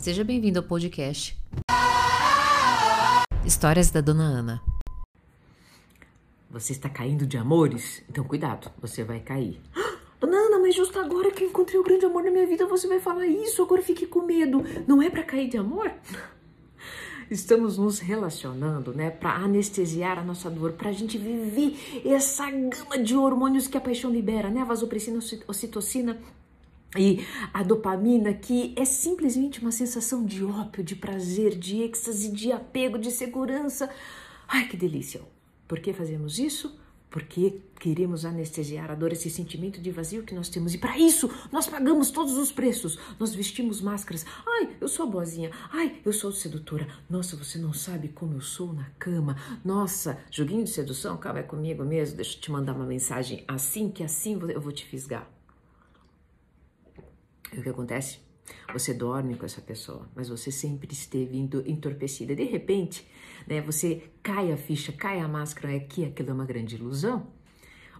Seja 0.00 0.24
bem-vindo 0.24 0.58
ao 0.58 0.64
podcast 0.64 1.38
Histórias 3.44 3.90
da 3.90 4.00
Dona 4.00 4.22
Ana. 4.22 4.62
Você 6.50 6.72
está 6.72 6.88
caindo 6.88 7.26
de 7.26 7.36
amores? 7.36 8.02
Então 8.08 8.24
cuidado, 8.24 8.72
você 8.80 9.04
vai 9.04 9.20
cair. 9.20 9.60
Dona 10.18 10.38
Ana, 10.38 10.58
mas 10.58 10.74
justo 10.74 10.98
agora 10.98 11.30
que 11.30 11.44
eu 11.44 11.48
encontrei 11.50 11.78
o 11.78 11.84
grande 11.84 12.06
amor 12.06 12.24
na 12.24 12.30
minha 12.30 12.46
vida, 12.46 12.66
você 12.66 12.88
vai 12.88 12.98
falar 12.98 13.26
isso, 13.26 13.62
agora 13.62 13.82
fique 13.82 14.06
com 14.06 14.22
medo. 14.22 14.64
Não 14.88 15.02
é 15.02 15.10
para 15.10 15.22
cair 15.22 15.50
de 15.50 15.58
amor? 15.58 15.92
Estamos 17.30 17.76
nos 17.76 17.98
relacionando, 17.98 18.94
né, 18.94 19.10
para 19.10 19.36
anestesiar 19.36 20.18
a 20.18 20.24
nossa 20.24 20.48
dor, 20.48 20.72
para 20.72 20.88
a 20.88 20.92
gente 20.92 21.18
viver 21.18 21.76
essa 22.06 22.50
gama 22.50 22.96
de 22.98 23.14
hormônios 23.14 23.68
que 23.68 23.76
a 23.76 23.80
paixão 23.82 24.10
libera, 24.10 24.48
né, 24.48 24.62
a 24.62 24.64
vasopressina, 24.64 25.18
ocitocina, 25.46 26.18
e 26.96 27.24
a 27.54 27.62
dopamina, 27.62 28.32
que 28.32 28.74
é 28.76 28.84
simplesmente 28.84 29.60
uma 29.60 29.70
sensação 29.70 30.24
de 30.24 30.44
ópio, 30.44 30.82
de 30.82 30.96
prazer, 30.96 31.56
de 31.56 31.82
êxtase, 31.82 32.32
de 32.32 32.50
apego, 32.50 32.98
de 32.98 33.10
segurança. 33.10 33.88
Ai, 34.48 34.66
que 34.66 34.76
delícia! 34.76 35.20
Por 35.68 35.78
que 35.78 35.92
fazemos 35.92 36.38
isso? 36.40 36.76
Porque 37.08 37.60
queremos 37.78 38.24
anestesiar 38.24 38.90
a 38.90 38.94
dor, 38.94 39.12
esse 39.12 39.30
sentimento 39.30 39.80
de 39.80 39.90
vazio 39.90 40.24
que 40.24 40.34
nós 40.34 40.48
temos. 40.48 40.74
E 40.74 40.78
para 40.78 40.98
isso, 40.98 41.30
nós 41.50 41.66
pagamos 41.66 42.10
todos 42.10 42.36
os 42.36 42.50
preços. 42.50 42.98
Nós 43.18 43.34
vestimos 43.34 43.80
máscaras. 43.80 44.26
Ai, 44.46 44.76
eu 44.80 44.88
sou 44.88 45.08
boazinha. 45.08 45.50
Ai, 45.72 46.00
eu 46.04 46.12
sou 46.12 46.32
sedutora. 46.32 46.88
Nossa, 47.08 47.36
você 47.36 47.58
não 47.58 47.72
sabe 47.72 48.08
como 48.08 48.34
eu 48.34 48.40
sou 48.40 48.72
na 48.72 48.90
cama. 48.98 49.36
Nossa, 49.64 50.18
joguinho 50.30 50.64
de 50.64 50.70
sedução? 50.70 51.16
Calma, 51.16 51.40
é 51.40 51.44
comigo 51.44 51.84
mesmo. 51.84 52.16
Deixa 52.16 52.36
eu 52.36 52.40
te 52.40 52.50
mandar 52.50 52.74
uma 52.74 52.86
mensagem 52.86 53.44
assim, 53.46 53.90
que 53.90 54.02
assim 54.02 54.38
eu 54.48 54.60
vou 54.60 54.72
te 54.72 54.84
fisgar. 54.84 55.28
E 57.52 57.58
o 57.58 57.62
que 57.62 57.68
acontece? 57.68 58.18
Você 58.72 58.94
dorme 58.94 59.36
com 59.36 59.46
essa 59.46 59.60
pessoa, 59.60 60.08
mas 60.14 60.28
você 60.28 60.50
sempre 60.50 60.92
esteve 60.92 61.36
entorpecida. 61.38 62.34
De 62.34 62.44
repente, 62.44 63.06
né, 63.46 63.60
você 63.60 64.04
cai 64.22 64.52
a 64.52 64.56
ficha, 64.56 64.92
cai 64.92 65.20
a 65.20 65.28
máscara, 65.28 65.74
é 65.74 65.80
que 65.80 66.04
aquilo 66.04 66.30
é 66.30 66.32
uma 66.32 66.44
grande 66.44 66.76
ilusão. 66.76 67.26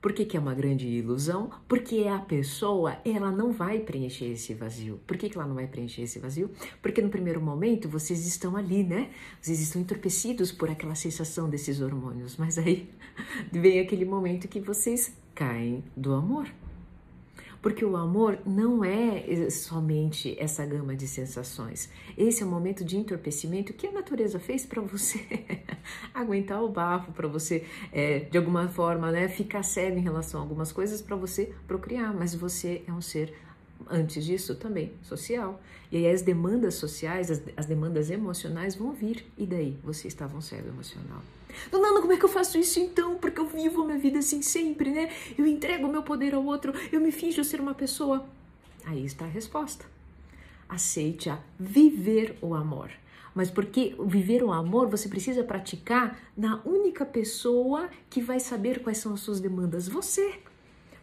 Por 0.00 0.12
que, 0.12 0.24
que, 0.24 0.36
é 0.36 0.40
uma 0.40 0.54
grande 0.54 0.86
ilusão? 0.86 1.50
Porque 1.66 2.06
a 2.06 2.18
pessoa, 2.18 2.98
ela 3.04 3.30
não 3.32 3.50
vai 3.50 3.80
preencher 3.80 4.26
esse 4.26 4.54
vazio. 4.54 5.00
Por 5.06 5.16
que, 5.16 5.28
que 5.28 5.36
ela 5.36 5.46
não 5.46 5.54
vai 5.54 5.66
preencher 5.66 6.02
esse 6.02 6.18
vazio? 6.18 6.50
Porque 6.80 7.02
no 7.02 7.08
primeiro 7.08 7.40
momento 7.40 7.88
vocês 7.88 8.24
estão 8.24 8.56
ali, 8.56 8.84
né? 8.84 9.10
Vocês 9.40 9.58
estão 9.58 9.82
entorpecidos 9.82 10.52
por 10.52 10.70
aquela 10.70 10.94
sensação 10.94 11.48
desses 11.48 11.80
hormônios. 11.80 12.36
Mas 12.36 12.58
aí 12.58 12.88
vem 13.50 13.80
aquele 13.80 14.04
momento 14.04 14.46
que 14.46 14.60
vocês 14.60 15.12
caem 15.34 15.82
do 15.96 16.14
amor. 16.14 16.46
Porque 17.66 17.84
o 17.84 17.96
amor 17.96 18.38
não 18.46 18.84
é 18.84 19.50
somente 19.50 20.36
essa 20.38 20.64
gama 20.64 20.94
de 20.94 21.08
sensações. 21.08 21.90
Esse 22.16 22.44
é 22.44 22.46
o 22.46 22.48
momento 22.48 22.84
de 22.84 22.96
entorpecimento 22.96 23.72
que 23.72 23.88
a 23.88 23.90
natureza 23.90 24.38
fez 24.38 24.64
para 24.64 24.80
você 24.80 25.18
aguentar 26.14 26.62
o 26.62 26.68
bafo, 26.68 27.10
para 27.10 27.26
você, 27.26 27.64
é, 27.90 28.20
de 28.20 28.38
alguma 28.38 28.68
forma, 28.68 29.10
né, 29.10 29.26
ficar 29.26 29.64
cego 29.64 29.98
em 29.98 30.00
relação 30.00 30.38
a 30.38 30.44
algumas 30.44 30.70
coisas, 30.70 31.02
para 31.02 31.16
você 31.16 31.52
procriar. 31.66 32.14
Mas 32.14 32.36
você 32.36 32.84
é 32.86 32.92
um 32.92 33.00
ser 33.00 33.34
antes 33.88 34.24
disso 34.24 34.54
também 34.54 34.92
social. 35.02 35.60
E 35.90 35.96
aí 35.96 36.08
as 36.10 36.22
demandas 36.22 36.74
sociais, 36.74 37.30
as, 37.30 37.42
as 37.56 37.66
demandas 37.66 38.10
emocionais 38.10 38.74
vão 38.74 38.92
vir. 38.92 39.24
E 39.36 39.46
daí? 39.46 39.76
Você 39.84 40.08
estava 40.08 40.36
um 40.36 40.40
cego 40.40 40.68
emocional. 40.68 41.22
Nana, 41.72 42.00
como 42.00 42.12
é 42.12 42.16
que 42.16 42.24
eu 42.24 42.28
faço 42.28 42.58
isso 42.58 42.78
então? 42.78 43.16
Porque 43.16 43.40
eu 43.40 43.46
vivo 43.46 43.82
a 43.82 43.86
minha 43.86 43.98
vida 43.98 44.18
assim 44.18 44.42
sempre, 44.42 44.90
né? 44.90 45.10
Eu 45.38 45.46
entrego 45.46 45.86
o 45.86 45.90
meu 45.90 46.02
poder 46.02 46.34
ao 46.34 46.44
outro, 46.44 46.72
eu 46.92 47.00
me 47.00 47.10
finjo 47.10 47.42
ser 47.44 47.60
uma 47.60 47.74
pessoa. 47.74 48.26
Aí 48.84 49.04
está 49.04 49.24
a 49.24 49.28
resposta. 49.28 49.84
Aceite 50.68 51.30
a 51.30 51.38
viver 51.58 52.36
o 52.42 52.54
amor. 52.54 52.90
Mas 53.34 53.50
porque 53.50 53.94
viver 54.06 54.42
o 54.42 54.52
amor 54.52 54.88
você 54.88 55.08
precisa 55.08 55.44
praticar 55.44 56.18
na 56.36 56.60
única 56.64 57.04
pessoa 57.04 57.88
que 58.08 58.20
vai 58.20 58.40
saber 58.40 58.82
quais 58.82 58.98
são 58.98 59.12
as 59.12 59.20
suas 59.20 59.40
demandas, 59.40 59.88
você. 59.88 60.40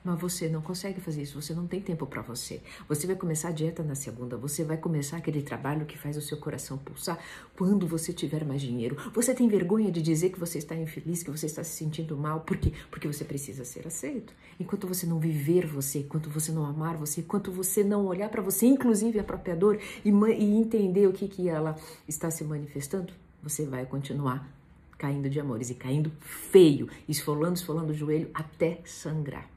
Mas 0.03 0.19
você 0.19 0.49
não 0.49 0.61
consegue 0.61 0.99
fazer 0.99 1.21
isso, 1.21 1.41
você 1.41 1.53
não 1.53 1.65
tem 1.65 1.79
tempo 1.79 2.05
para 2.05 2.21
você. 2.21 2.61
Você 2.89 3.07
vai 3.07 3.15
começar 3.15 3.49
a 3.49 3.51
dieta 3.51 3.81
na 3.81 3.95
segunda, 3.95 4.35
você 4.35 4.63
vai 4.63 4.75
começar 4.75 5.17
aquele 5.17 5.41
trabalho 5.41 5.85
que 5.85 5.97
faz 5.97 6.17
o 6.17 6.21
seu 6.21 6.37
coração 6.37 6.77
pulsar 6.77 7.17
quando 7.55 7.87
você 7.87 8.11
tiver 8.11 8.43
mais 8.43 8.61
dinheiro. 8.61 8.97
Você 9.13 9.33
tem 9.33 9.47
vergonha 9.47 9.89
de 9.89 10.01
dizer 10.01 10.31
que 10.31 10.39
você 10.39 10.57
está 10.57 10.75
infeliz, 10.75 11.23
que 11.23 11.31
você 11.31 11.45
está 11.45 11.63
se 11.63 11.77
sentindo 11.77 12.17
mal, 12.17 12.41
por 12.41 12.57
quê? 12.57 12.73
Porque 12.91 13.07
você 13.07 13.23
precisa 13.23 13.63
ser 13.63 13.87
aceito. 13.87 14.33
Enquanto 14.59 14.87
você 14.87 15.05
não 15.05 15.19
viver 15.19 15.65
você, 15.65 15.99
enquanto 15.99 16.29
você 16.29 16.51
não 16.51 16.65
amar 16.65 16.97
você, 16.97 17.21
enquanto 17.21 17.49
você 17.49 17.81
não 17.81 18.05
olhar 18.05 18.29
para 18.29 18.41
você, 18.41 18.65
inclusive 18.65 19.19
a 19.19 19.23
própria 19.23 19.55
dor, 19.55 19.79
e, 20.03 20.09
e 20.09 20.55
entender 20.55 21.07
o 21.07 21.13
que, 21.13 21.29
que 21.29 21.47
ela 21.47 21.77
está 22.07 22.29
se 22.29 22.43
manifestando, 22.43 23.13
você 23.41 23.65
vai 23.65 23.85
continuar 23.85 24.51
caindo 24.97 25.29
de 25.29 25.39
amores 25.39 25.69
e 25.69 25.75
caindo 25.75 26.11
feio, 26.19 26.89
esfolando, 27.07 27.55
esfolando 27.55 27.91
o 27.91 27.95
joelho 27.95 28.29
até 28.33 28.81
sangrar 28.85 29.52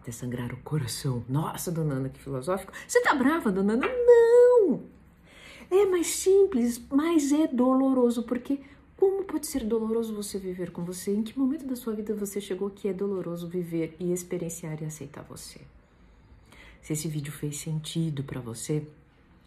até 0.00 0.12
sangrar 0.12 0.52
o 0.52 0.56
coração. 0.58 1.24
Nossa, 1.28 1.70
dona 1.70 1.94
Ana, 1.94 2.08
que 2.08 2.20
filosófico. 2.20 2.72
Você 2.86 3.00
tá 3.02 3.14
brava, 3.14 3.52
dona 3.52 3.74
Ana? 3.74 3.86
Não! 3.86 4.82
É 5.70 5.84
mais 5.84 6.06
simples, 6.06 6.80
mas 6.90 7.30
é 7.32 7.46
doloroso, 7.46 8.22
porque 8.22 8.60
como 8.96 9.22
pode 9.24 9.46
ser 9.46 9.64
doloroso 9.64 10.14
você 10.14 10.38
viver 10.38 10.70
com 10.70 10.82
você? 10.84 11.12
Em 11.12 11.22
que 11.22 11.38
momento 11.38 11.66
da 11.66 11.76
sua 11.76 11.94
vida 11.94 12.14
você 12.14 12.40
chegou 12.40 12.70
que 12.70 12.88
é 12.88 12.92
doloroso 12.92 13.46
viver 13.46 13.94
e 14.00 14.12
experienciar 14.12 14.82
e 14.82 14.86
aceitar 14.86 15.22
você? 15.22 15.60
Se 16.80 16.94
esse 16.94 17.06
vídeo 17.06 17.32
fez 17.32 17.58
sentido 17.58 18.22
para 18.24 18.40
você, 18.40 18.82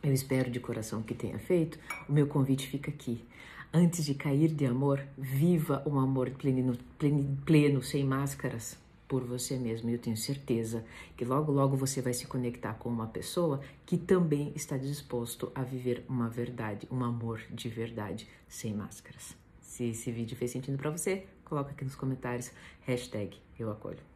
eu 0.03 0.13
espero 0.13 0.51
de 0.51 0.59
coração 0.59 1.01
que 1.01 1.13
tenha 1.13 1.39
feito. 1.39 1.79
O 2.07 2.13
meu 2.13 2.27
convite 2.27 2.67
fica 2.67 2.91
aqui. 2.91 3.23
Antes 3.73 4.05
de 4.05 4.13
cair 4.13 4.49
de 4.49 4.65
amor, 4.65 5.01
viva 5.17 5.81
um 5.85 5.99
amor 5.99 6.29
pleno, 6.31 6.77
pleno, 6.99 7.37
pleno 7.45 7.81
sem 7.81 8.03
máscaras, 8.03 8.77
por 9.11 9.25
você 9.25 9.57
mesmo. 9.57 9.89
E 9.89 9.93
eu 9.93 9.99
tenho 9.99 10.15
certeza 10.15 10.85
que 11.17 11.25
logo, 11.25 11.51
logo 11.51 11.75
você 11.75 12.01
vai 12.01 12.13
se 12.13 12.25
conectar 12.25 12.75
com 12.75 12.87
uma 12.87 13.07
pessoa 13.07 13.59
que 13.85 13.97
também 13.97 14.53
está 14.55 14.77
disposto 14.77 15.51
a 15.53 15.63
viver 15.63 16.05
uma 16.07 16.29
verdade, 16.29 16.87
um 16.89 17.03
amor 17.03 17.41
de 17.51 17.67
verdade, 17.67 18.25
sem 18.47 18.73
máscaras. 18.73 19.35
Se 19.59 19.89
esse 19.89 20.09
vídeo 20.13 20.37
fez 20.37 20.51
sentido 20.51 20.77
para 20.77 20.89
você, 20.89 21.25
coloca 21.43 21.71
aqui 21.71 21.83
nos 21.83 21.95
comentários, 21.95 22.53
hashtag 22.83 23.37
eu 23.59 23.69
acolho. 23.69 24.10